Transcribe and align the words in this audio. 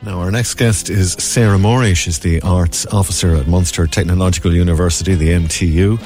Now, 0.00 0.20
our 0.20 0.30
next 0.30 0.54
guest 0.54 0.90
is 0.90 1.14
Sarah 1.14 1.58
Morey. 1.58 1.92
She's 1.94 2.20
the 2.20 2.40
arts 2.42 2.86
officer 2.86 3.34
at 3.34 3.48
Munster 3.48 3.88
Technological 3.88 4.54
University, 4.54 5.16
the 5.16 5.30
MTU. 5.30 5.98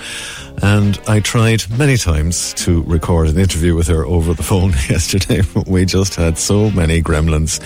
And 0.62 0.98
I 1.06 1.20
tried 1.20 1.68
many 1.78 1.98
times 1.98 2.54
to 2.54 2.82
record 2.84 3.28
an 3.28 3.38
interview 3.38 3.74
with 3.74 3.88
her 3.88 4.06
over 4.06 4.32
the 4.32 4.42
phone 4.42 4.70
yesterday, 4.88 5.42
but 5.52 5.68
we 5.68 5.84
just 5.84 6.14
had 6.14 6.38
so 6.38 6.70
many 6.70 7.02
gremlins. 7.02 7.60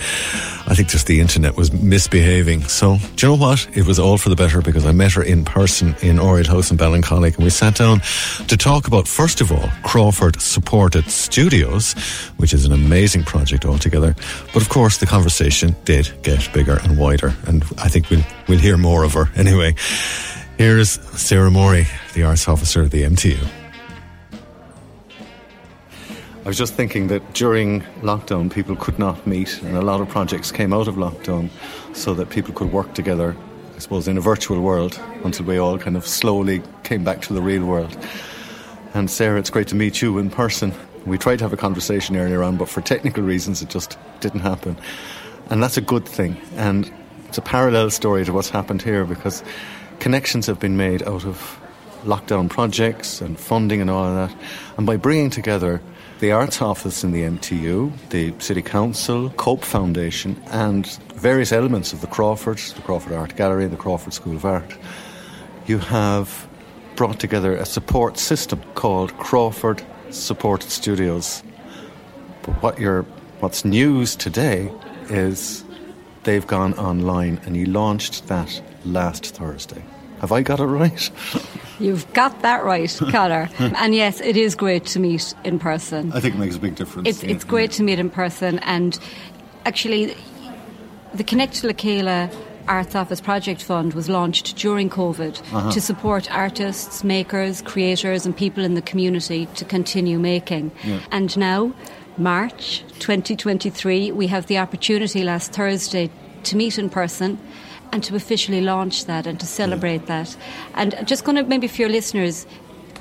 I 0.69 0.75
think 0.75 0.89
just 0.89 1.07
the 1.07 1.21
internet 1.21 1.55
was 1.55 1.71
misbehaving. 1.71 2.63
So, 2.63 2.97
do 3.15 3.27
you 3.27 3.33
know 3.33 3.41
what? 3.41 3.65
It 3.73 3.87
was 3.87 3.99
all 3.99 4.17
for 4.17 4.27
the 4.27 4.35
better 4.35 4.61
because 4.61 4.85
I 4.85 4.91
met 4.91 5.13
her 5.13 5.23
in 5.23 5.45
person 5.45 5.95
in 6.01 6.19
Oriel 6.19 6.45
House 6.45 6.71
in 6.71 6.77
Ballincollig 6.77 7.35
and 7.35 7.43
we 7.45 7.49
sat 7.49 7.75
down 7.75 8.01
to 8.47 8.57
talk 8.57 8.85
about, 8.85 9.07
first 9.07 9.39
of 9.39 9.49
all, 9.49 9.69
Crawford 9.83 10.41
Supported 10.41 11.09
Studios, 11.09 11.93
which 12.35 12.53
is 12.53 12.65
an 12.65 12.73
amazing 12.73 13.23
project 13.23 13.65
altogether. 13.65 14.13
But 14.53 14.61
of 14.61 14.67
course, 14.67 14.97
the 14.97 15.05
conversation 15.05 15.73
did 15.85 16.11
get 16.21 16.51
bigger 16.53 16.79
and 16.83 16.99
wider, 16.99 17.33
and 17.45 17.63
I 17.77 17.87
think 17.87 18.09
we'll, 18.09 18.23
we'll 18.49 18.59
hear 18.59 18.75
more 18.75 19.03
of 19.03 19.13
her 19.13 19.29
anyway. 19.37 19.73
Here's 20.57 20.99
Sarah 21.17 21.51
Morey, 21.51 21.87
the 22.13 22.23
arts 22.23 22.47
officer 22.49 22.83
at 22.83 22.91
the 22.91 23.03
MTU. 23.03 23.66
I 26.47 26.49
was 26.49 26.57
just 26.57 26.75
thinking 26.75 27.07
that 27.07 27.33
during 27.33 27.81
lockdown, 28.03 28.49
people 28.49 28.77
could 28.77 28.97
not 28.97 29.27
meet, 29.27 29.61
and 29.63 29.75
a 29.75 29.81
lot 29.81 29.99
of 29.99 30.07
projects 30.07 30.49
came 30.49 30.71
out 30.71 30.87
of 30.87 30.95
lockdown 30.95 31.49
so 31.91 32.13
that 32.13 32.29
people 32.29 32.53
could 32.53 32.71
work 32.71 32.93
together, 32.93 33.35
I 33.75 33.79
suppose, 33.79 34.07
in 34.07 34.17
a 34.17 34.21
virtual 34.21 34.61
world 34.61 34.97
until 35.25 35.45
we 35.45 35.57
all 35.57 35.77
kind 35.77 35.97
of 35.97 36.07
slowly 36.07 36.63
came 36.83 37.03
back 37.03 37.21
to 37.23 37.33
the 37.33 37.41
real 37.41 37.65
world. 37.65 37.97
And 38.93 39.11
Sarah, 39.11 39.39
it's 39.39 39.49
great 39.49 39.67
to 39.67 39.75
meet 39.75 40.01
you 40.01 40.19
in 40.19 40.29
person. 40.29 40.73
We 41.05 41.17
tried 41.17 41.39
to 41.39 41.43
have 41.43 41.51
a 41.51 41.57
conversation 41.57 42.15
earlier 42.15 42.41
on, 42.43 42.55
but 42.55 42.69
for 42.69 42.79
technical 42.79 43.23
reasons, 43.23 43.61
it 43.61 43.67
just 43.67 43.97
didn't 44.21 44.39
happen. 44.39 44.77
And 45.49 45.61
that's 45.61 45.75
a 45.75 45.81
good 45.81 46.07
thing. 46.07 46.37
And 46.55 46.89
it's 47.27 47.37
a 47.37 47.41
parallel 47.41 47.89
story 47.89 48.23
to 48.23 48.31
what's 48.31 48.51
happened 48.51 48.81
here 48.81 49.03
because 49.03 49.43
connections 49.99 50.45
have 50.45 50.61
been 50.61 50.77
made 50.77 51.03
out 51.03 51.25
of 51.25 51.59
lockdown 52.05 52.49
projects 52.49 53.19
and 53.19 53.37
funding 53.37 53.81
and 53.81 53.89
all 53.89 54.05
of 54.05 54.29
that. 54.29 54.39
And 54.77 54.87
by 54.87 54.95
bringing 54.95 55.29
together 55.29 55.81
the 56.19 56.31
Arts 56.31 56.61
Office 56.61 57.03
in 57.03 57.11
the 57.11 57.21
MTU, 57.21 57.91
the 58.09 58.33
City 58.39 58.61
Council, 58.63 59.29
Cope 59.31 59.63
Foundation, 59.63 60.41
and 60.47 60.87
various 61.13 61.51
elements 61.51 61.93
of 61.93 62.01
the 62.01 62.07
Crawford, 62.07 62.57
the 62.57 62.81
Crawford 62.81 63.13
Art 63.13 63.35
Gallery, 63.35 63.65
and 63.65 63.73
the 63.73 63.77
Crawford 63.77 64.13
School 64.13 64.35
of 64.35 64.43
Art, 64.43 64.77
you 65.67 65.77
have 65.77 66.47
brought 66.95 67.19
together 67.19 67.55
a 67.55 67.65
support 67.65 68.17
system 68.17 68.61
called 68.73 69.15
Crawford 69.17 69.83
Supported 70.09 70.71
Studios. 70.71 71.43
But 72.41 72.63
what 72.63 72.79
you're, 72.79 73.03
what's 73.39 73.63
news 73.63 74.15
today 74.15 74.71
is 75.09 75.63
they've 76.23 76.47
gone 76.47 76.73
online 76.75 77.39
and 77.45 77.55
you 77.55 77.67
launched 77.67 78.27
that 78.27 78.61
last 78.85 79.35
Thursday. 79.35 79.83
Have 80.19 80.31
I 80.31 80.41
got 80.41 80.59
it 80.59 80.65
right? 80.65 81.11
You've 81.79 82.11
got 82.13 82.41
that 82.41 82.63
right, 82.63 82.89
Connor. 83.11 83.49
and 83.59 83.93
yes, 83.93 84.19
it 84.19 84.35
is 84.35 84.55
great 84.55 84.85
to 84.87 84.99
meet 84.99 85.33
in 85.43 85.59
person. 85.59 86.11
I 86.11 86.19
think 86.19 86.35
it 86.35 86.39
makes 86.39 86.55
a 86.55 86.59
big 86.59 86.75
difference. 86.75 87.07
It's, 87.07 87.23
yeah, 87.23 87.31
it's 87.31 87.43
great 87.43 87.71
yeah. 87.71 87.77
to 87.77 87.83
meet 87.83 87.99
in 87.99 88.09
person. 88.09 88.59
And 88.59 88.97
actually, 89.65 90.15
the 91.13 91.23
Connect 91.23 91.53
to 91.55 91.67
Lacala 91.67 92.33
Arts 92.67 92.95
Office 92.95 93.21
Project 93.21 93.63
Fund 93.63 93.93
was 93.93 94.09
launched 94.09 94.57
during 94.57 94.89
COVID 94.89 95.39
uh-huh. 95.39 95.71
to 95.71 95.79
support 95.79 96.31
artists, 96.33 97.03
makers, 97.03 97.61
creators, 97.61 98.25
and 98.25 98.35
people 98.35 98.63
in 98.63 98.73
the 98.73 98.81
community 98.81 99.45
to 99.55 99.63
continue 99.63 100.19
making. 100.19 100.71
Yeah. 100.83 100.99
And 101.11 101.37
now, 101.37 101.73
March 102.17 102.83
2023, 102.99 104.11
we 104.11 104.27
have 104.27 104.47
the 104.47 104.57
opportunity 104.57 105.23
last 105.23 105.53
Thursday 105.53 106.09
to 106.43 106.57
meet 106.57 106.79
in 106.79 106.89
person 106.89 107.39
and 107.91 108.03
to 108.03 108.15
officially 108.15 108.61
launch 108.61 109.05
that 109.05 109.27
and 109.27 109.39
to 109.39 109.45
celebrate 109.45 110.01
yeah. 110.01 110.23
that. 110.23 110.37
And 110.75 111.07
just 111.07 111.23
going 111.23 111.35
to 111.35 111.43
maybe 111.43 111.67
for 111.67 111.81
your 111.81 111.89
listeners 111.89 112.45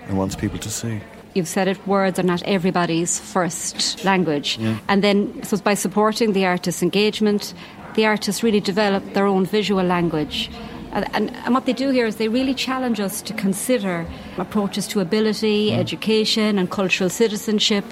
and 0.08 0.18
wants 0.18 0.36
people 0.36 0.60
to 0.60 0.70
see. 0.70 1.02
You've 1.34 1.48
said 1.48 1.68
it, 1.68 1.88
words 1.88 2.20
are 2.20 2.24
not 2.24 2.44
everybody's 2.44 3.20
first 3.20 4.04
language. 4.04 4.58
Yeah. 4.60 4.78
And 4.88 5.04
then, 5.04 5.44
so 5.44 5.58
by 5.58 5.74
supporting 5.74 6.34
the 6.34 6.46
artist's 6.46 6.84
engagement, 6.84 7.54
the 7.96 8.06
artists 8.06 8.44
really 8.44 8.60
develop 8.60 9.14
their 9.14 9.26
own 9.26 9.46
visual 9.46 9.84
language 9.84 10.52
And, 10.94 11.36
and, 11.36 11.54
what 11.56 11.66
they 11.66 11.74
do 11.74 11.90
here 11.90 12.06
is 12.06 12.18
they 12.18 12.28
really 12.28 12.54
challenge 12.54 13.00
us 13.00 13.22
to 13.24 13.34
consider 13.34 14.06
approaches 14.38 14.88
to 14.90 15.00
ability, 15.00 15.72
mm. 15.72 15.78
education, 15.78 16.60
and 16.60 16.70
cultural 16.70 17.10
citizenship 17.10 17.84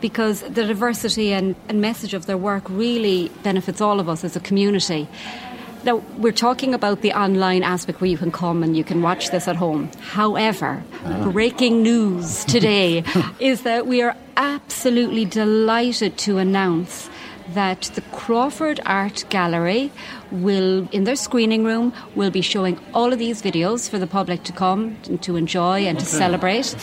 because 0.00 0.40
the 0.42 0.64
diversity 0.66 1.32
and, 1.32 1.54
and 1.68 1.80
message 1.80 2.14
of 2.14 2.26
their 2.26 2.36
work 2.36 2.64
really 2.68 3.30
benefits 3.44 3.80
all 3.80 4.00
of 4.00 4.08
us 4.08 4.24
as 4.24 4.34
a 4.34 4.40
community. 4.40 5.06
Now, 5.84 6.02
we're 6.16 6.32
talking 6.32 6.74
about 6.74 7.02
the 7.02 7.12
online 7.12 7.62
aspect 7.62 8.00
where 8.00 8.10
you 8.10 8.18
can 8.18 8.32
come 8.32 8.64
and 8.64 8.76
you 8.76 8.82
can 8.82 9.02
watch 9.02 9.30
this 9.30 9.46
at 9.46 9.54
home. 9.54 9.88
However, 10.00 10.82
ah. 11.04 11.30
breaking 11.30 11.84
news 11.84 12.44
today 12.44 13.04
is 13.38 13.62
that 13.62 13.86
we 13.86 14.02
are 14.02 14.16
absolutely 14.36 15.24
delighted 15.24 16.18
to 16.18 16.38
announce 16.38 17.08
that 17.54 17.82
the 17.94 18.00
Crawford 18.12 18.80
Art 18.84 19.24
Gallery 19.30 19.90
will, 20.30 20.88
in 20.92 21.04
their 21.04 21.16
screening 21.16 21.64
room, 21.64 21.92
will 22.14 22.30
be 22.30 22.42
showing 22.42 22.78
all 22.92 23.12
of 23.12 23.18
these 23.18 23.42
videos 23.42 23.88
for 23.88 23.98
the 23.98 24.06
public 24.06 24.42
to 24.44 24.52
come 24.52 24.96
and 25.06 25.22
to 25.22 25.36
enjoy 25.36 25.86
and 25.86 25.96
okay. 25.96 26.04
to 26.04 26.10
celebrate. 26.10 26.76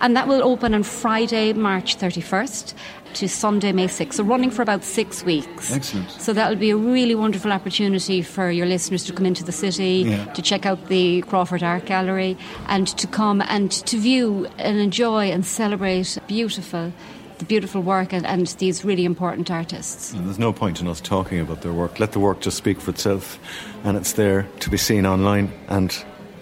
And 0.00 0.16
that 0.16 0.28
will 0.28 0.42
open 0.42 0.74
on 0.74 0.82
Friday, 0.82 1.52
March 1.52 1.96
31st 1.96 2.74
to 3.14 3.28
Sunday, 3.28 3.72
May 3.72 3.86
6th. 3.86 4.14
So 4.14 4.24
running 4.24 4.50
for 4.50 4.62
about 4.62 4.84
six 4.84 5.24
weeks. 5.24 5.72
Excellent. 5.72 6.10
So 6.10 6.32
that 6.32 6.48
will 6.48 6.56
be 6.56 6.70
a 6.70 6.76
really 6.76 7.14
wonderful 7.14 7.52
opportunity 7.52 8.22
for 8.22 8.50
your 8.50 8.66
listeners 8.66 9.04
to 9.04 9.12
come 9.12 9.26
into 9.26 9.44
the 9.44 9.52
city, 9.52 10.04
yeah. 10.06 10.24
to 10.26 10.42
check 10.42 10.66
out 10.66 10.88
the 10.88 11.22
Crawford 11.22 11.62
Art 11.62 11.86
Gallery, 11.86 12.36
and 12.68 12.86
to 12.86 13.06
come 13.06 13.42
and 13.42 13.72
to 13.72 13.98
view 13.98 14.46
and 14.58 14.78
enjoy 14.78 15.30
and 15.30 15.44
celebrate 15.44 16.18
beautiful 16.26 16.92
the 17.40 17.46
beautiful 17.46 17.82
work 17.82 18.12
and, 18.12 18.24
and 18.24 18.46
these 18.58 18.84
really 18.84 19.04
important 19.04 19.50
artists. 19.50 20.12
And 20.12 20.26
there's 20.26 20.38
no 20.38 20.52
point 20.52 20.80
in 20.80 20.86
us 20.86 21.00
talking 21.00 21.40
about 21.40 21.62
their 21.62 21.72
work. 21.72 21.98
Let 21.98 22.12
the 22.12 22.20
work 22.20 22.40
just 22.40 22.56
speak 22.56 22.80
for 22.80 22.90
itself, 22.90 23.38
and 23.82 23.96
it's 23.96 24.12
there 24.12 24.46
to 24.60 24.70
be 24.70 24.76
seen 24.76 25.06
online. 25.06 25.52
And 25.68 25.92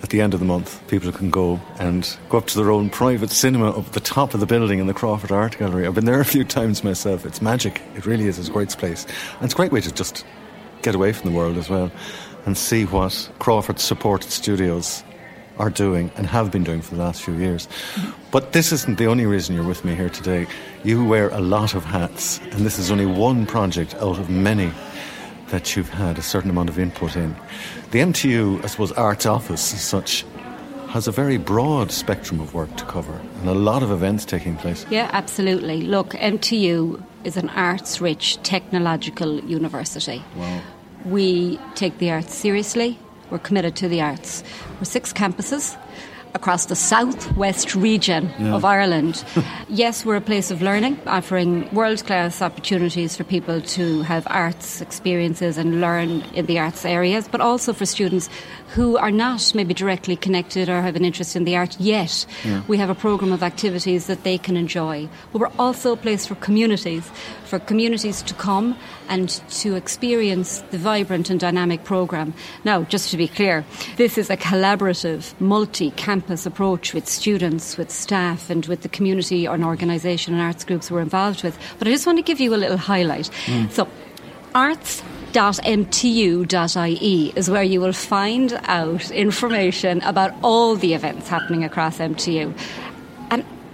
at 0.03 0.11
the 0.11 0.21
end 0.21 0.35
of 0.35 0.41
the 0.41 0.47
month, 0.47 0.87
people 0.89 1.11
can 1.13 1.31
go 1.31 1.61
and 1.79 2.17
go 2.29 2.39
up 2.39 2.47
to 2.49 2.57
their 2.59 2.71
own 2.71 2.91
private 2.91 3.31
cinema 3.31 3.71
up 3.71 3.87
at 3.87 3.93
the 3.93 4.01
top 4.01 4.35
of 4.35 4.41
the 4.41 4.47
building 4.47 4.79
in 4.79 4.87
the 4.87 4.95
Crawford 4.95 5.33
Art 5.33 5.57
Gallery. 5.57 5.87
I've 5.87 5.95
been 5.95 6.05
there 6.05 6.21
a 6.21 6.25
few 6.25 6.45
times 6.45 6.85
myself. 6.85 7.25
It's 7.25 7.41
magic. 7.41 7.81
It 7.97 8.05
really 8.05 8.27
is. 8.27 8.39
It's 8.39 8.49
a 8.49 8.53
great 8.53 8.71
place. 8.71 9.07
And 9.37 9.45
it's 9.45 9.55
a 9.55 9.57
great 9.57 9.73
way 9.73 9.81
to 9.81 9.93
just 9.93 10.27
get 10.83 10.95
away 10.95 11.13
from 11.13 11.31
the 11.31 11.37
world 11.37 11.57
as 11.57 11.71
well 11.71 11.91
and 12.45 12.57
see 12.57 12.85
what 12.85 13.31
Crawford 13.39 13.81
supported 13.81 14.31
studios 14.31 15.03
are 15.59 15.71
doing 15.71 16.11
and 16.17 16.27
have 16.27 16.51
been 16.51 16.65
doing 16.65 16.83
for 16.83 16.95
the 16.95 17.03
last 17.03 17.23
few 17.23 17.35
years. 17.35 17.69
But 18.31 18.53
this 18.53 18.73
isn't 18.73 18.99
the 18.99 19.07
only 19.07 19.27
reason 19.27 19.55
you're 19.55 19.65
with 19.65 19.85
me 19.85 19.95
here 19.95 20.11
today. 20.11 20.47
You 20.85 21.05
wear 21.05 21.29
a 21.31 21.41
lot 21.41 21.75
of 21.75 21.85
hats, 21.85 22.39
and 22.53 22.65
this 22.65 22.79
is 22.79 22.91
only 22.91 23.07
one 23.07 23.47
project 23.47 23.95
out 23.97 24.19
of 24.19 24.31
many 24.31 24.71
that 25.49 25.77
you've 25.77 25.89
had 25.89 26.19
a 26.19 26.23
certain 26.23 26.51
amount 26.51 26.69
of 26.69 26.79
input 26.79 27.17
in. 27.17 27.35
The 27.91 28.01
MTU, 28.01 28.63
I 28.63 28.67
suppose, 28.67 28.93
Arts 28.93 29.27
Office 29.27 29.73
as 29.73 29.81
such, 29.81 30.25
has 30.89 31.07
a 31.07 31.13
very 31.13 31.37
broad 31.37 31.91
spectrum 31.93 32.41
of 32.41 32.55
work 32.55 32.75
to 32.77 32.85
cover 32.85 33.13
and 33.41 33.49
a 33.49 33.55
lot 33.55 33.83
of 33.83 33.91
events 33.91 34.25
taking 34.25 34.57
place. 34.57 34.87
Yeah, 34.91 35.11
absolutely. 35.13 35.83
Look, 35.83 36.11
MTU 36.15 37.03
is 37.25 37.37
an 37.37 37.51
arts 37.51 38.01
rich 38.01 38.43
technological 38.43 39.41
university. 39.41 40.23
Wow. 40.35 40.61
We 41.05 41.61
take 41.75 41.99
the 41.99 42.11
arts 42.11 42.35
seriously. 42.35 42.99
We're 43.31 43.39
committed 43.39 43.77
to 43.77 43.89
the 43.89 44.01
arts. 44.01 44.43
We're 44.79 44.85
six 44.85 45.13
campuses 45.13 45.77
across 46.39 46.67
the 46.67 46.77
southwest 46.77 47.75
region 47.75 48.23
yeah. 48.39 48.55
of 48.55 48.65
Ireland. 48.65 49.25
yes, 49.69 50.05
we're 50.05 50.23
a 50.25 50.29
place 50.33 50.53
of 50.53 50.63
learning, 50.63 50.95
offering 51.07 51.69
world 51.75 52.07
class 52.07 52.41
opportunities 52.41 53.17
for 53.17 53.25
people 53.25 53.61
to 53.77 54.03
have 54.03 54.25
arts 54.31 54.81
experiences 54.81 55.59
and 55.59 55.81
learn 55.81 56.23
in 56.39 56.47
the 56.47 56.59
arts 56.61 56.85
areas, 56.85 57.27
but 57.27 57.41
also 57.41 57.73
for 57.73 57.87
students 57.87 58.31
who 58.75 58.97
are 58.97 59.11
not 59.11 59.53
maybe 59.55 59.75
directly 59.75 60.15
connected 60.15 60.69
or 60.69 60.81
have 60.81 60.95
an 60.95 61.05
interest 61.05 61.35
in 61.35 61.45
the 61.45 61.57
art 61.57 61.75
yet. 61.81 62.27
Yeah. 62.45 62.63
We 62.69 62.77
have 62.79 62.91
a 62.91 62.95
programme 62.95 63.33
of 63.33 63.43
activities 63.43 64.07
that 64.07 64.23
they 64.23 64.39
can 64.39 64.57
enjoy. 64.57 65.09
But 65.33 65.41
we're 65.41 65.59
also 65.59 65.93
a 65.93 65.97
place 65.97 66.27
for 66.27 66.37
communities, 66.37 67.11
for 67.45 67.59
communities 67.59 68.23
to 68.23 68.35
come 68.35 68.77
and 69.09 69.29
to 69.63 69.75
experience 69.75 70.63
the 70.71 70.79
vibrant 70.79 71.31
and 71.31 71.41
dynamic 71.41 71.85
programme. 71.85 72.35
Now, 72.65 72.83
just 72.85 73.11
to 73.11 73.17
be 73.17 73.27
clear, 73.27 73.65
this 73.97 74.19
is 74.19 74.31
a 74.31 74.37
collaborative, 74.37 75.35
multi 75.41 75.91
campus 75.93 76.28
approach 76.47 76.95
with 76.95 77.09
students, 77.09 77.77
with 77.77 77.91
staff, 77.91 78.51
and 78.51 78.67
with 78.67 78.83
the 78.83 78.89
community 78.89 79.47
and 79.47 79.65
organisation 79.65 80.35
and 80.35 80.43
arts 80.43 80.65
groups 80.65 80.91
we're 80.91 81.01
involved 81.01 81.43
with. 81.43 81.59
But 81.79 81.89
I 81.89 81.91
just 81.91 82.07
want 82.07 82.19
to 82.19 82.23
give 82.23 82.41
you 82.41 82.55
a 82.55 82.57
little 82.57 82.77
highlight. 82.77 83.31
Mm. 83.47 83.71
So, 83.71 83.89
arts 84.55 85.03
is 87.37 87.51
where 87.51 87.63
you 87.63 87.81
will 87.81 87.93
find 87.93 88.59
out 88.65 89.11
information 89.11 90.01
about 90.03 90.35
all 90.43 90.75
the 90.75 90.95
events 90.95 91.29
happening 91.29 91.65
across 91.65 91.99
MTU. 91.99 92.55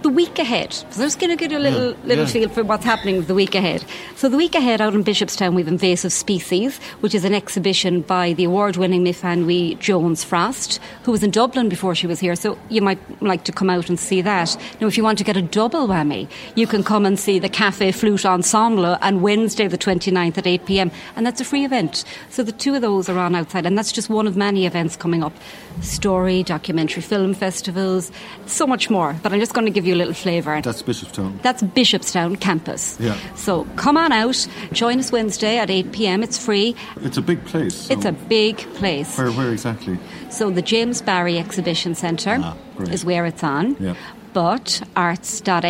The 0.05 0.11
week 0.11 0.37
ahead. 0.37 0.71
So 0.71 0.85
I'm 0.85 1.07
just 1.07 1.19
going 1.19 1.31
to 1.31 1.35
give 1.35 1.51
you 1.51 1.57
a 1.57 1.65
little, 1.67 1.93
yeah, 1.93 1.97
little 2.03 2.25
yeah. 2.25 2.29
feel 2.29 2.49
for 2.49 2.63
what's 2.63 2.85
happening 2.85 3.23
the 3.23 3.33
week 3.33 3.55
ahead. 3.55 3.83
So 4.15 4.29
the 4.29 4.37
week 4.37 4.53
ahead 4.53 4.79
out 4.79 4.93
in 4.93 5.03
Bishopstown, 5.03 5.55
we've 5.55 5.67
Invasive 5.67 6.13
Species, 6.13 6.77
which 6.99 7.15
is 7.15 7.25
an 7.25 7.33
exhibition 7.33 8.01
by 8.01 8.33
the 8.33 8.43
award-winning 8.43 9.03
Myfanwy 9.03 9.79
Jones 9.79 10.23
Frost, 10.23 10.79
who 11.01 11.11
was 11.11 11.23
in 11.23 11.31
Dublin 11.31 11.69
before 11.69 11.95
she 11.95 12.05
was 12.05 12.19
here. 12.19 12.35
So 12.35 12.55
you 12.69 12.83
might 12.83 12.99
like 13.19 13.45
to 13.45 13.51
come 13.51 13.67
out 13.67 13.89
and 13.89 13.99
see 13.99 14.21
that. 14.21 14.55
Now, 14.79 14.85
if 14.85 14.95
you 14.95 15.03
want 15.03 15.17
to 15.17 15.23
get 15.23 15.37
a 15.37 15.41
double 15.41 15.87
whammy, 15.87 16.29
you 16.53 16.67
can 16.67 16.83
come 16.83 17.07
and 17.07 17.17
see 17.17 17.39
the 17.39 17.49
Cafe 17.49 17.91
Flute 17.91 18.27
Ensemble 18.27 18.85
on 19.01 19.21
Wednesday 19.21 19.67
the 19.67 19.75
29th 19.75 20.37
at 20.37 20.45
8 20.45 20.67
p.m. 20.67 20.91
And 21.15 21.25
that's 21.25 21.41
a 21.41 21.45
free 21.45 21.65
event. 21.65 22.05
So 22.29 22.43
the 22.43 22.51
two 22.51 22.75
of 22.75 22.83
those 22.83 23.09
are 23.09 23.17
on 23.17 23.33
outside, 23.33 23.65
and 23.65 23.75
that's 23.75 23.91
just 23.91 24.11
one 24.11 24.27
of 24.27 24.37
many 24.37 24.67
events 24.67 24.95
coming 24.95 25.23
up. 25.23 25.33
Story, 25.81 26.43
documentary 26.43 27.01
film 27.01 27.33
festivals, 27.33 28.11
so 28.45 28.67
much 28.67 28.91
more. 28.91 29.15
But 29.23 29.33
I'm 29.33 29.39
just 29.39 29.55
going 29.55 29.65
to 29.65 29.71
give 29.71 29.87
you 29.87 29.94
a 29.95 29.97
little 29.97 30.13
flavour. 30.13 30.61
That's 30.61 30.83
Bishopstown. 30.83 31.41
That's 31.41 31.63
Bishopstown 31.63 32.39
campus. 32.39 32.97
Yeah. 32.99 33.17
So 33.35 33.65
come 33.75 33.97
on 33.97 34.11
out, 34.11 34.47
join 34.71 34.99
us 34.99 35.11
Wednesday 35.11 35.57
at 35.57 35.69
8 35.69 35.91
pm. 35.91 36.23
It's 36.23 36.37
free. 36.37 36.75
It's 36.97 37.17
a 37.17 37.21
big 37.21 37.43
place. 37.45 37.75
So 37.75 37.93
it's 37.93 38.05
a 38.05 38.11
big 38.11 38.57
place. 38.75 39.17
Where, 39.17 39.31
where 39.31 39.51
exactly? 39.51 39.97
So 40.29 40.51
the 40.51 40.61
James 40.61 41.01
Barry 41.01 41.39
Exhibition 41.39 41.95
Centre 41.95 42.37
ah, 42.41 42.57
is 42.91 43.03
where 43.05 43.25
it's 43.25 43.43
on. 43.43 43.75
Yeah 43.79 43.95
but 44.35 44.81
arts.mtu.ie 44.97 45.63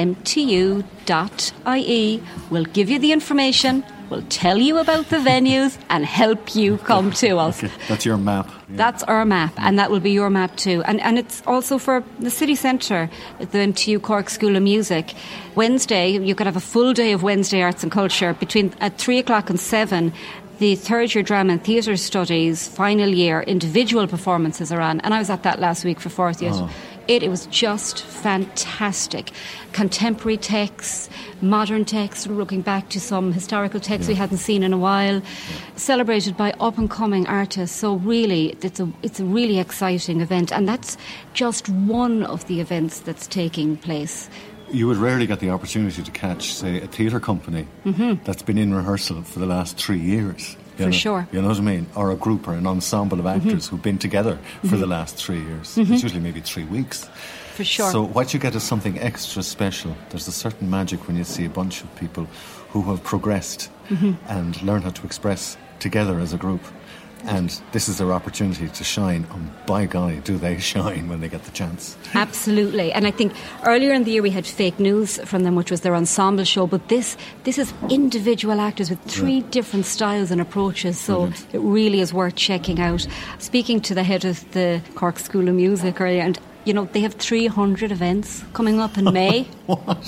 will 2.50 2.66
give 2.66 2.90
you 2.90 2.98
the 2.98 3.12
information 3.12 3.86
We'll 4.10 4.24
tell 4.30 4.58
you 4.58 4.78
about 4.78 5.10
the 5.10 5.18
venues 5.18 5.78
and 5.90 6.06
help 6.06 6.56
you 6.56 6.78
come 6.78 7.12
to 7.14 7.38
us. 7.38 7.64
Okay. 7.64 7.74
That's 7.88 8.06
your 8.06 8.18
map. 8.18 8.48
Yeah. 8.48 8.78
That's 8.78 9.04
our 9.04 9.26
map, 9.26 9.54
and 9.58 9.80
that 9.80 9.90
will 9.92 10.00
be 10.00 10.12
your 10.12 10.30
map 10.30 10.56
too. 10.58 10.84
And, 10.86 11.02
and 11.02 11.18
it's 11.18 11.42
also 11.48 11.78
for 11.78 12.04
the 12.20 12.30
city 12.30 12.56
centre, 12.56 13.10
the 13.40 13.46
MTU 13.46 14.02
Cork 14.02 14.30
School 14.30 14.56
of 14.56 14.64
Music. 14.64 15.14
Wednesday, 15.56 16.18
you 16.18 16.36
could 16.36 16.46
have 16.46 16.56
a 16.56 16.62
full 16.62 16.94
day 16.94 17.12
of 17.14 17.24
Wednesday 17.24 17.62
Arts 17.62 17.84
and 17.84 17.92
Culture 17.92 18.34
between 18.34 18.74
at 18.80 18.98
three 18.98 19.20
o'clock 19.20 19.50
and 19.50 19.60
seven 19.60 20.14
the 20.60 20.76
third 20.76 21.14
year 21.14 21.24
drama 21.24 21.54
and 21.54 21.64
theatre 21.64 21.98
studies 21.98 22.68
final 22.68 23.10
year 23.10 23.42
individual 23.42 24.08
performances 24.08 24.72
are 24.72 24.80
on 24.80 25.02
and 25.02 25.14
I 25.14 25.20
was 25.20 25.30
at 25.30 25.44
that 25.44 25.60
last 25.60 25.84
week 25.84 26.00
for 26.00 26.10
fourth 26.10 26.42
year. 26.42 26.52
Oh. 26.54 26.70
It, 27.08 27.24
it 27.24 27.30
was 27.30 27.46
just 27.48 28.04
fantastic. 28.04 29.32
Contemporary 29.74 30.38
texts, 30.38 31.10
modern 31.42 31.86
texts, 31.86 32.28
looking 32.28 32.62
back 32.62 32.90
to 32.90 33.00
some 33.00 33.34
historical 33.34 33.80
texts 33.80 34.08
yeah. 34.08 34.14
we 34.14 34.18
hadn't 34.18 34.38
seen 34.38 34.64
in 34.64 34.74
a 34.74 34.78
while, 34.78 35.22
celebrated 35.76 36.38
by 36.38 36.52
up 36.60 36.78
and 36.78 36.90
coming 36.90 37.28
artists. 37.28 37.78
So 37.78 37.96
really, 37.96 38.58
it's 38.62 38.80
a 38.80 38.92
it's 39.04 39.20
a 39.20 39.26
really 39.26 39.60
exciting 39.60 40.22
event, 40.22 40.52
and 40.52 40.68
that's 40.68 40.98
just 41.34 41.70
one 41.70 42.24
of 42.24 42.48
the 42.48 42.62
events 42.62 43.02
that's 43.02 43.28
taking 43.28 43.78
place 43.78 44.30
you 44.72 44.88
would 44.88 44.98
rarely 44.98 45.28
get 45.28 45.40
the 45.40 45.50
opportunity 45.52 46.02
to 46.02 46.12
catch, 46.12 46.54
say, 46.54 46.82
a 46.82 46.88
theatre 46.88 47.20
company 47.20 47.68
mm-hmm. 47.86 48.24
that's 48.24 48.42
been 48.42 48.58
in 48.58 48.74
rehearsal 48.74 49.22
for 49.22 49.40
the 49.40 49.46
last 49.46 49.78
three 49.78 50.00
years. 50.00 50.58
For 50.76 50.84
know, 50.84 50.92
sure. 50.92 51.28
You 51.32 51.42
know 51.42 51.50
what 51.50 51.58
I 51.58 51.62
mean? 51.62 51.88
Or 51.96 52.12
a 52.12 52.16
group 52.16 52.48
or 52.48 52.54
an 52.54 52.68
ensemble 52.68 53.20
of 53.20 53.26
actors 53.26 53.66
mm-hmm. 53.66 53.76
who've 53.76 53.82
been 53.82 53.98
together 53.98 54.38
for 54.62 54.68
mm-hmm. 54.68 54.80
the 54.80 54.88
last 54.88 55.16
three 55.16 55.42
years. 55.42 55.78
It's 55.78 56.04
usually 56.04 56.20
maybe 56.20 56.42
three 56.42 56.66
weeks. 56.66 57.10
For 57.56 57.64
sure. 57.64 57.92
So 57.92 58.04
what 58.04 58.34
you 58.34 58.40
get 58.40 58.56
is 58.56 58.64
something 58.64 59.00
extra 59.00 59.42
special. 59.42 59.96
There's 60.10 60.28
a 60.28 60.34
certain 60.34 60.70
magic 60.70 61.08
when 61.08 61.16
you 61.16 61.24
see 61.24 61.46
a 61.46 61.50
bunch 61.50 61.84
of 61.84 61.96
people 61.96 62.28
who 62.70 62.82
have 62.84 63.04
progressed 63.04 63.72
and 64.28 64.62
learn 64.62 64.82
how 64.82 64.90
to 64.90 65.06
express 65.06 65.56
together 65.80 66.20
as 66.20 66.34
a 66.34 66.38
group 66.38 66.62
and 67.26 67.62
this 67.72 67.88
is 67.90 67.98
their 67.98 68.12
opportunity 68.12 68.68
to 68.68 68.84
shine. 68.84 69.26
And 69.32 69.52
by 69.66 69.86
golly, 69.86 70.20
do 70.20 70.38
they 70.38 70.58
shine 70.74 71.10
when 71.10 71.22
they 71.22 71.28
get 71.28 71.44
the 71.44 71.52
chance? 71.52 71.98
Absolutely. 72.14 72.92
And 72.92 73.08
I 73.08 73.12
think 73.12 73.34
earlier 73.64 73.94
in 73.94 74.04
the 74.04 74.12
year 74.12 74.22
we 74.22 74.30
had 74.30 74.46
fake 74.46 74.80
news 74.80 75.18
from 75.26 75.44
them, 75.44 75.56
which 75.56 75.72
was 75.72 75.82
their 75.82 75.96
ensemble 75.96 76.44
show. 76.44 76.68
But 76.68 76.88
this 76.90 77.18
this 77.44 77.58
is 77.58 77.74
individual 77.90 78.60
actors 78.60 78.90
with 78.90 79.02
three 79.02 79.40
yeah. 79.40 79.48
different 79.52 79.86
styles 79.86 80.32
and 80.32 80.42
approaches. 80.42 81.00
So 81.00 81.28
Brilliant. 81.28 81.54
it 81.54 81.60
really 81.60 82.00
is 82.00 82.14
worth 82.14 82.36
checking 82.36 82.80
out. 82.80 83.08
Speaking 83.40 83.82
to 83.82 83.94
the 83.94 84.04
head 84.04 84.26
of 84.26 84.50
the 84.52 84.82
Cork 84.96 85.20
School 85.20 85.48
of 85.48 85.56
Music 85.56 86.00
earlier, 86.00 86.22
and 86.22 86.40
you 86.66 86.74
know, 86.74 86.86
they 86.86 87.02
have 87.02 87.14
300 87.14 87.92
events 87.92 88.44
coming 88.54 88.80
up 88.80 88.98
in 88.98 89.06
May. 89.14 89.48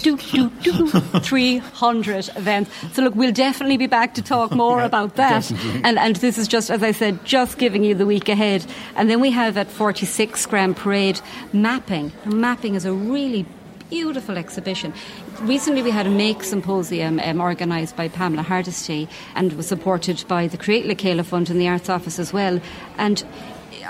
do, 0.01 0.17
do, 0.17 0.49
do. 0.49 0.87
300 1.19 2.29
events. 2.35 2.71
So, 2.93 3.03
look, 3.03 3.15
we'll 3.15 3.31
definitely 3.31 3.77
be 3.77 3.87
back 3.87 4.15
to 4.15 4.21
talk 4.21 4.51
more 4.55 4.79
yeah, 4.79 4.85
about 4.85 5.15
that. 5.15 5.49
And, 5.83 5.97
and 5.97 6.15
this 6.17 6.37
is 6.37 6.47
just, 6.47 6.69
as 6.69 6.83
I 6.83 6.91
said, 6.91 7.23
just 7.23 7.57
giving 7.57 7.83
you 7.83 7.95
the 7.95 8.05
week 8.05 8.27
ahead. 8.27 8.65
And 8.95 9.09
then 9.09 9.21
we 9.21 9.31
have 9.31 9.57
at 9.57 9.67
46 9.67 10.45
Grand 10.47 10.75
Parade 10.75 11.21
mapping. 11.53 12.11
Mapping 12.25 12.75
is 12.75 12.85
a 12.85 12.93
really 12.93 13.45
beautiful 13.89 14.37
exhibition. 14.37 14.93
Recently, 15.41 15.81
we 15.81 15.91
had 15.91 16.07
a 16.07 16.09
Make 16.09 16.43
symposium 16.43 17.19
um, 17.19 17.39
organised 17.39 17.95
by 17.95 18.09
Pamela 18.09 18.43
Hardesty 18.43 19.07
and 19.35 19.53
was 19.53 19.67
supported 19.67 20.23
by 20.27 20.47
the 20.47 20.57
Create 20.57 20.85
Lecala 20.85 21.23
Fund 21.23 21.49
and 21.49 21.61
the 21.61 21.67
Arts 21.67 21.89
Office 21.89 22.19
as 22.19 22.33
well. 22.33 22.59
And 22.97 23.23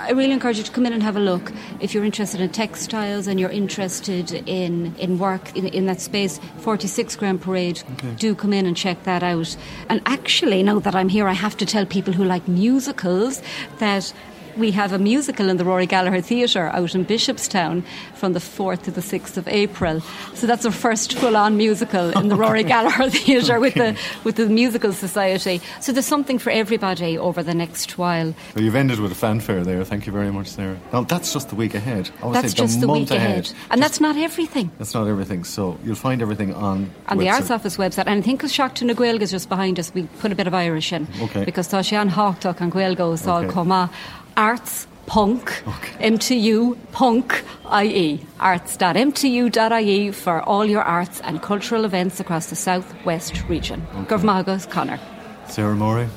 I 0.00 0.12
really 0.12 0.32
encourage 0.32 0.58
you 0.58 0.64
to 0.64 0.70
come 0.70 0.86
in 0.86 0.92
and 0.92 1.02
have 1.02 1.16
a 1.16 1.20
look. 1.20 1.52
If 1.80 1.92
you're 1.92 2.04
interested 2.04 2.40
in 2.40 2.50
textiles 2.50 3.26
and 3.26 3.38
you're 3.40 3.50
interested 3.50 4.32
in, 4.48 4.94
in 4.96 5.18
work 5.18 5.56
in, 5.56 5.66
in 5.66 5.86
that 5.86 6.00
space, 6.00 6.38
46 6.58 7.16
Grand 7.16 7.40
Parade, 7.40 7.82
okay. 7.92 8.14
do 8.14 8.34
come 8.34 8.52
in 8.52 8.66
and 8.66 8.76
check 8.76 9.02
that 9.04 9.22
out. 9.22 9.56
And 9.88 10.00
actually, 10.06 10.62
now 10.62 10.78
that 10.78 10.94
I'm 10.94 11.08
here, 11.08 11.26
I 11.26 11.32
have 11.32 11.56
to 11.58 11.66
tell 11.66 11.84
people 11.84 12.12
who 12.12 12.24
like 12.24 12.46
musicals 12.46 13.42
that 13.78 14.12
we 14.58 14.72
have 14.72 14.92
a 14.92 14.98
musical 14.98 15.48
in 15.48 15.56
the 15.56 15.64
Rory 15.64 15.86
Gallagher 15.86 16.20
Theatre 16.20 16.68
out 16.68 16.94
in 16.94 17.04
Bishopstown 17.04 17.84
from 18.14 18.32
the 18.32 18.40
4th 18.40 18.82
to 18.82 18.90
the 18.90 19.00
6th 19.00 19.36
of 19.36 19.46
April. 19.48 20.00
So 20.34 20.46
that's 20.46 20.66
our 20.66 20.72
first 20.72 21.14
full-on 21.14 21.56
musical 21.56 22.10
in 22.18 22.28
the. 22.28 22.38
Rory 22.38 22.62
Gallagher 22.62 23.10
Theatre 23.18 23.56
okay. 23.56 23.58
with 23.58 23.74
the 23.74 23.96
with 24.24 24.36
the 24.36 24.46
Musical 24.46 24.92
Society. 24.92 25.60
So 25.80 25.92
there's 25.92 26.06
something 26.06 26.38
for 26.38 26.50
everybody 26.50 27.18
over 27.18 27.42
the 27.42 27.54
next 27.54 27.98
while. 27.98 28.34
Well, 28.54 28.64
you've 28.64 28.76
ended 28.76 29.00
with 29.00 29.12
a 29.12 29.16
fanfare 29.16 29.64
there. 29.64 29.84
Thank 29.84 30.06
you 30.06 30.12
very 30.12 30.30
much, 30.30 30.46
Sarah. 30.46 30.78
Now 30.92 31.02
that's 31.02 31.32
just 31.32 31.48
the 31.48 31.56
week 31.56 31.74
ahead. 31.74 32.10
that's 32.32 32.54
just 32.54 32.80
the, 32.80 32.86
the 32.86 32.92
week 32.92 33.10
ahead, 33.10 33.46
ahead. 33.46 33.52
and 33.70 33.82
that's 33.82 34.00
not 34.00 34.16
everything. 34.16 34.70
That's 34.78 34.94
not 34.94 35.08
everything. 35.08 35.44
So 35.44 35.78
you'll 35.84 35.96
find 35.96 36.22
everything 36.22 36.54
on 36.54 36.90
on 37.08 37.18
the 37.18 37.28
Arts 37.28 37.50
Office 37.50 37.76
website. 37.76 38.06
And 38.06 38.20
I 38.20 38.22
think 38.22 38.40
because 38.40 38.56
na 38.58 38.94
Gaeilge 38.94 39.22
is 39.22 39.30
just 39.32 39.48
behind 39.48 39.78
us, 39.78 39.92
we 39.94 40.04
put 40.20 40.32
a 40.32 40.34
bit 40.34 40.46
of 40.46 40.54
Irish 40.54 40.92
in. 40.92 41.06
Okay. 41.22 41.44
Because 41.44 41.68
tá 41.68 41.80
sé 41.80 42.00
an 42.00 42.10
háach 42.10 42.60
an 42.60 42.70
Gaeilge 42.70 43.14
is 43.14 43.26
all 43.26 43.44
comma 43.46 43.90
arts 44.38 44.86
ponc, 45.06 45.62
okay. 45.66 46.10
MTU 46.10 46.78
ponc 46.92 47.44
IE, 47.82 48.20
arts.mtu.ie 48.38 50.12
for 50.12 50.42
all 50.42 50.64
your 50.64 50.82
arts 50.82 51.20
and 51.22 51.42
cultural 51.42 51.84
events 51.84 52.20
across 52.20 52.46
the 52.46 52.56
southwest 52.56 53.42
region. 53.48 53.86
Okay. 53.94 54.16
Gurmagas 54.16 54.70
Connor. 54.70 55.00
Sarah 55.48 55.74
Morey, 55.74 56.08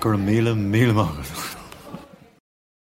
Gurmila 0.00 0.56
Mila 0.56 1.04